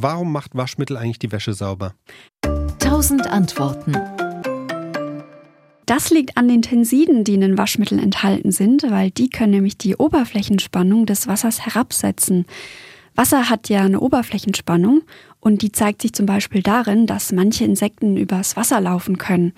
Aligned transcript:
Warum 0.00 0.30
macht 0.30 0.54
Waschmittel 0.54 0.96
eigentlich 0.96 1.18
die 1.18 1.32
Wäsche 1.32 1.54
sauber? 1.54 1.92
Tausend 2.78 3.26
Antworten. 3.26 3.96
Das 5.86 6.10
liegt 6.10 6.36
an 6.36 6.46
den 6.46 6.62
Tensiden, 6.62 7.24
die 7.24 7.34
in 7.34 7.40
den 7.40 7.58
Waschmitteln 7.58 8.00
enthalten 8.00 8.52
sind, 8.52 8.84
weil 8.88 9.10
die 9.10 9.28
können 9.28 9.50
nämlich 9.50 9.76
die 9.76 9.96
Oberflächenspannung 9.96 11.04
des 11.04 11.26
Wassers 11.26 11.66
herabsetzen. 11.66 12.46
Wasser 13.16 13.50
hat 13.50 13.68
ja 13.68 13.80
eine 13.82 13.98
Oberflächenspannung 13.98 15.02
und 15.40 15.62
die 15.62 15.72
zeigt 15.72 16.02
sich 16.02 16.12
zum 16.12 16.26
Beispiel 16.26 16.62
darin, 16.62 17.08
dass 17.08 17.32
manche 17.32 17.64
Insekten 17.64 18.16
übers 18.16 18.56
Wasser 18.56 18.80
laufen 18.80 19.18
können. 19.18 19.52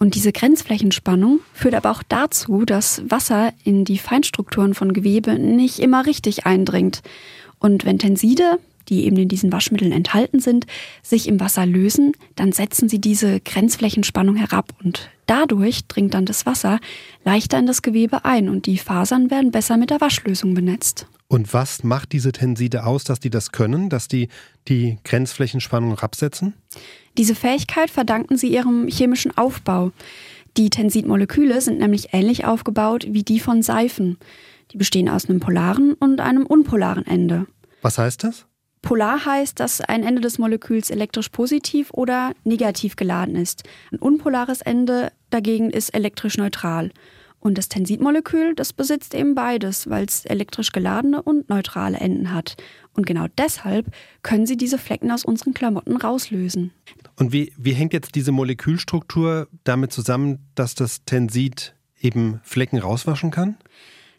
Und 0.00 0.16
diese 0.16 0.32
Grenzflächenspannung 0.32 1.38
führt 1.52 1.76
aber 1.76 1.92
auch 1.92 2.02
dazu, 2.02 2.64
dass 2.64 3.02
Wasser 3.08 3.52
in 3.62 3.84
die 3.84 3.98
Feinstrukturen 3.98 4.74
von 4.74 4.92
Gewebe 4.92 5.38
nicht 5.38 5.78
immer 5.78 6.06
richtig 6.06 6.44
eindringt. 6.44 7.02
Und 7.60 7.84
wenn 7.84 8.00
Tenside, 8.00 8.58
die 8.88 9.04
eben 9.04 9.16
in 9.16 9.28
diesen 9.28 9.52
Waschmitteln 9.52 9.92
enthalten 9.92 10.40
sind, 10.40 10.66
sich 11.02 11.28
im 11.28 11.40
Wasser 11.40 11.66
lösen, 11.66 12.12
dann 12.34 12.52
setzen 12.52 12.88
sie 12.88 13.00
diese 13.00 13.40
Grenzflächenspannung 13.40 14.36
herab 14.36 14.72
und 14.82 15.10
dadurch 15.26 15.86
dringt 15.86 16.14
dann 16.14 16.26
das 16.26 16.46
Wasser 16.46 16.78
leichter 17.24 17.58
in 17.58 17.66
das 17.66 17.82
Gewebe 17.82 18.24
ein 18.24 18.48
und 18.48 18.66
die 18.66 18.78
Fasern 18.78 19.30
werden 19.30 19.50
besser 19.50 19.76
mit 19.76 19.90
der 19.90 20.00
Waschlösung 20.00 20.54
benetzt. 20.54 21.06
Und 21.28 21.52
was 21.52 21.82
macht 21.82 22.12
diese 22.12 22.30
Tenside 22.30 22.86
aus, 22.86 23.04
dass 23.04 23.18
die 23.18 23.30
das 23.30 23.50
können, 23.50 23.90
dass 23.90 24.06
die 24.06 24.28
die 24.68 24.98
Grenzflächenspannung 25.04 25.96
herabsetzen? 25.96 26.54
Diese 27.18 27.34
Fähigkeit 27.34 27.90
verdanken 27.90 28.36
sie 28.36 28.48
ihrem 28.48 28.86
chemischen 28.88 29.36
Aufbau. 29.36 29.92
Die 30.56 30.70
Tensidmoleküle 30.70 31.60
sind 31.60 31.78
nämlich 31.78 32.08
ähnlich 32.12 32.44
aufgebaut 32.44 33.06
wie 33.10 33.22
die 33.22 33.40
von 33.40 33.62
Seifen. 33.62 34.18
Die 34.72 34.78
bestehen 34.78 35.08
aus 35.08 35.28
einem 35.28 35.40
polaren 35.40 35.94
und 35.94 36.20
einem 36.20 36.46
unpolaren 36.46 37.06
Ende. 37.06 37.46
Was 37.82 37.98
heißt 37.98 38.24
das? 38.24 38.46
Polar 38.86 39.26
heißt, 39.26 39.58
dass 39.58 39.80
ein 39.80 40.04
Ende 40.04 40.20
des 40.20 40.38
Moleküls 40.38 40.90
elektrisch 40.90 41.30
positiv 41.30 41.90
oder 41.92 42.34
negativ 42.44 42.94
geladen 42.94 43.34
ist. 43.34 43.64
Ein 43.90 43.98
unpolares 43.98 44.60
Ende 44.60 45.10
dagegen 45.28 45.70
ist 45.70 45.90
elektrisch 45.90 46.38
neutral. 46.38 46.92
Und 47.40 47.58
das 47.58 47.68
Tensidmolekül, 47.68 48.54
das 48.54 48.72
besitzt 48.72 49.12
eben 49.16 49.34
beides, 49.34 49.90
weil 49.90 50.04
es 50.04 50.24
elektrisch 50.24 50.70
geladene 50.70 51.20
und 51.20 51.48
neutrale 51.48 51.98
Enden 51.98 52.32
hat. 52.32 52.56
Und 52.92 53.06
genau 53.06 53.26
deshalb 53.36 53.86
können 54.22 54.46
sie 54.46 54.56
diese 54.56 54.78
Flecken 54.78 55.10
aus 55.10 55.24
unseren 55.24 55.52
Klamotten 55.52 55.96
rauslösen. 55.96 56.70
Und 57.16 57.32
wie, 57.32 57.52
wie 57.56 57.72
hängt 57.72 57.92
jetzt 57.92 58.14
diese 58.14 58.30
Molekülstruktur 58.30 59.48
damit 59.64 59.92
zusammen, 59.92 60.38
dass 60.54 60.76
das 60.76 61.04
Tensid 61.04 61.74
eben 62.00 62.38
Flecken 62.44 62.78
rauswaschen 62.78 63.32
kann? 63.32 63.56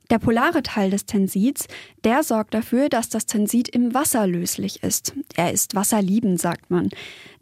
Der 0.09 0.19
polare 0.19 0.63
Teil 0.63 0.89
des 0.89 1.05
Tensids, 1.05 1.67
der 2.03 2.23
sorgt 2.23 2.53
dafür, 2.53 2.87
dass 2.87 3.09
das 3.09 3.25
Tensid 3.25 3.67
im 3.69 3.93
Wasser 3.93 4.25
löslich 4.25 4.83
ist. 4.83 5.13
Er 5.35 5.51
ist 5.51 5.75
wasserliebend, 5.75 6.39
sagt 6.39 6.69
man. 6.69 6.89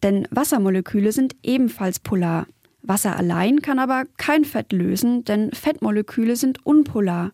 Denn 0.02 0.28
Wassermoleküle 0.32 1.12
sind 1.12 1.36
ebenfalls 1.44 2.00
polar. 2.00 2.48
Wasser 2.82 3.16
allein 3.16 3.62
kann 3.62 3.80
aber 3.80 4.06
kein 4.18 4.46
Fett 4.46 4.72
lösen, 4.72 5.24
denn 5.26 5.52
Fettmoleküle 5.52 6.36
sind 6.36 6.66
unpolar. 6.66 7.32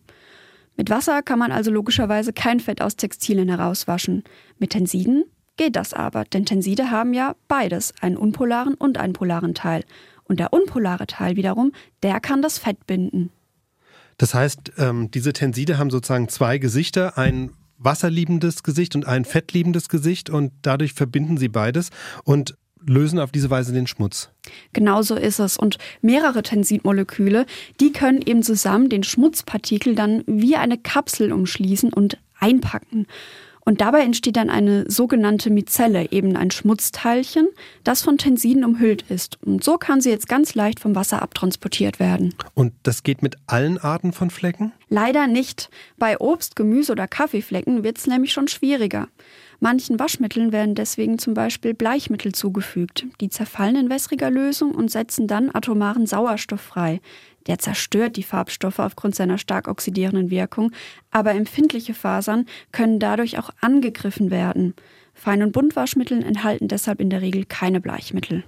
Mit 0.76 0.90
Wasser 0.90 1.22
kann 1.22 1.38
man 1.38 1.52
also 1.52 1.70
logischerweise 1.70 2.32
kein 2.32 2.60
Fett 2.60 2.80
aus 2.80 2.96
Textilien 2.96 3.48
herauswaschen. 3.48 4.24
Mit 4.58 4.70
Tensiden 4.70 5.24
geht 5.56 5.76
das 5.76 5.92
aber, 5.92 6.24
denn 6.24 6.46
Tenside 6.46 6.90
haben 6.90 7.12
ja 7.12 7.36
beides, 7.48 7.92
einen 8.00 8.16
unpolaren 8.16 8.74
und 8.74 8.98
einen 8.98 9.12
polaren 9.12 9.54
Teil. 9.54 9.84
Und 10.24 10.40
der 10.40 10.52
unpolare 10.52 11.06
Teil 11.06 11.36
wiederum, 11.36 11.72
der 12.02 12.20
kann 12.20 12.40
das 12.40 12.58
Fett 12.58 12.86
binden. 12.86 13.30
Das 14.18 14.34
heißt, 14.34 14.72
ähm, 14.78 15.10
diese 15.10 15.32
Tenside 15.32 15.78
haben 15.78 15.90
sozusagen 15.90 16.28
zwei 16.28 16.58
Gesichter, 16.58 17.18
ein 17.18 17.52
wasserliebendes 17.78 18.62
Gesicht 18.62 18.94
und 18.94 19.06
ein 19.06 19.24
fettliebendes 19.24 19.88
Gesicht 19.88 20.30
und 20.30 20.52
dadurch 20.62 20.92
verbinden 20.92 21.36
sie 21.36 21.48
beides. 21.48 21.90
Und 22.24 22.56
lösen 22.86 23.18
auf 23.18 23.32
diese 23.32 23.50
Weise 23.50 23.72
den 23.72 23.86
Schmutz. 23.86 24.30
Genau 24.72 25.02
so 25.02 25.14
ist 25.14 25.38
es. 25.38 25.56
Und 25.56 25.78
mehrere 26.00 26.42
Tensidmoleküle, 26.42 27.46
die 27.80 27.92
können 27.92 28.22
eben 28.22 28.42
zusammen 28.42 28.88
den 28.88 29.02
Schmutzpartikel 29.02 29.94
dann 29.94 30.24
wie 30.26 30.56
eine 30.56 30.78
Kapsel 30.78 31.32
umschließen 31.32 31.92
und 31.92 32.18
einpacken. 32.38 33.06
Und 33.64 33.80
dabei 33.80 34.00
entsteht 34.00 34.36
dann 34.36 34.50
eine 34.50 34.90
sogenannte 34.90 35.50
Mizelle, 35.50 36.10
eben 36.10 36.36
ein 36.36 36.50
Schmutzteilchen, 36.50 37.48
das 37.84 38.02
von 38.02 38.18
Tensiden 38.18 38.64
umhüllt 38.64 39.04
ist. 39.08 39.38
Und 39.44 39.62
so 39.62 39.78
kann 39.78 40.00
sie 40.00 40.10
jetzt 40.10 40.28
ganz 40.28 40.54
leicht 40.54 40.80
vom 40.80 40.94
Wasser 40.94 41.22
abtransportiert 41.22 42.00
werden. 42.00 42.34
Und 42.54 42.72
das 42.82 43.02
geht 43.04 43.22
mit 43.22 43.36
allen 43.46 43.78
Arten 43.78 44.12
von 44.12 44.30
Flecken? 44.30 44.72
Leider 44.88 45.26
nicht. 45.26 45.70
Bei 45.96 46.18
Obst, 46.18 46.56
Gemüse 46.56 46.92
oder 46.92 47.06
Kaffeeflecken 47.06 47.84
wird 47.84 47.98
es 47.98 48.06
nämlich 48.06 48.32
schon 48.32 48.48
schwieriger. 48.48 49.08
Manchen 49.62 50.00
Waschmitteln 50.00 50.50
werden 50.50 50.74
deswegen 50.74 51.20
zum 51.20 51.34
Beispiel 51.34 51.72
Bleichmittel 51.72 52.32
zugefügt. 52.32 53.06
Die 53.20 53.28
zerfallen 53.28 53.76
in 53.76 53.90
wässriger 53.90 54.28
Lösung 54.28 54.72
und 54.72 54.90
setzen 54.90 55.28
dann 55.28 55.54
atomaren 55.54 56.04
Sauerstoff 56.04 56.60
frei. 56.60 57.00
Der 57.46 57.60
zerstört 57.60 58.16
die 58.16 58.24
Farbstoffe 58.24 58.80
aufgrund 58.80 59.14
seiner 59.14 59.38
stark 59.38 59.68
oxidierenden 59.68 60.30
Wirkung, 60.30 60.72
aber 61.12 61.30
empfindliche 61.30 61.94
Fasern 61.94 62.46
können 62.72 62.98
dadurch 62.98 63.38
auch 63.38 63.50
angegriffen 63.60 64.32
werden. 64.32 64.74
Fein- 65.14 65.44
und 65.44 65.52
Buntwaschmittel 65.52 66.24
enthalten 66.24 66.66
deshalb 66.66 67.00
in 67.00 67.08
der 67.08 67.22
Regel 67.22 67.44
keine 67.44 67.80
Bleichmittel. 67.80 68.42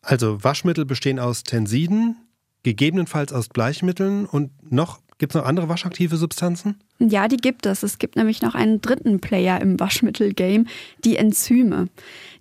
Also 0.00 0.42
Waschmittel 0.42 0.86
bestehen 0.86 1.18
aus 1.18 1.42
Tensiden, 1.42 2.16
gegebenenfalls 2.62 3.30
aus 3.30 3.50
Bleichmitteln 3.50 4.24
und 4.24 4.72
noch 4.72 5.00
Gibt 5.18 5.34
es 5.34 5.40
noch 5.40 5.46
andere 5.46 5.68
waschaktive 5.70 6.16
Substanzen? 6.16 6.78
Ja, 6.98 7.26
die 7.26 7.38
gibt 7.38 7.64
es. 7.64 7.82
Es 7.82 7.98
gibt 7.98 8.16
nämlich 8.16 8.42
noch 8.42 8.54
einen 8.54 8.82
dritten 8.82 9.18
Player 9.18 9.60
im 9.60 9.80
Waschmittelgame, 9.80 10.64
die 11.04 11.16
Enzyme. 11.16 11.88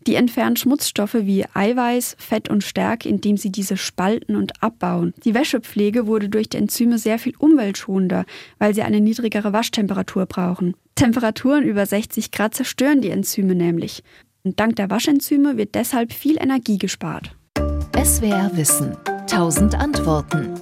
Die 0.08 0.16
entfernen 0.16 0.58
Schmutzstoffe 0.58 1.16
wie 1.22 1.46
Eiweiß, 1.54 2.18
Fett 2.20 2.50
und 2.50 2.64
Stärke, 2.64 3.08
indem 3.08 3.38
sie 3.38 3.50
diese 3.50 3.78
spalten 3.78 4.36
und 4.36 4.62
abbauen. 4.62 5.14
Die 5.24 5.34
Wäschepflege 5.34 6.06
wurde 6.06 6.28
durch 6.28 6.50
die 6.50 6.58
Enzyme 6.58 7.00
sehr 7.00 7.18
viel 7.18 7.34
umweltschonender, 7.38 8.26
weil 8.60 8.76
sie 8.76 8.84
eine 8.84 9.00
niedrigere 9.00 9.54
Waschtemperatur 9.54 10.26
brauchen. 10.26 10.76
Temperaturen 10.96 11.64
über 11.64 11.86
60 11.86 12.32
Grad 12.32 12.56
zerstören 12.56 13.02
die 13.02 13.10
Enzyme 13.10 13.56
nämlich. 13.56 14.04
Und 14.44 14.60
dank 14.60 14.76
der 14.76 14.90
Waschenzyme 14.90 15.58
wird 15.58 15.76
deshalb 15.76 16.14
viel 16.14 16.38
Energie 16.38 16.78
gespart. 16.78 17.36
SWR 18.04 18.52
Wissen. 18.54 18.96
1000 19.06 19.76
Antworten. 19.76 20.54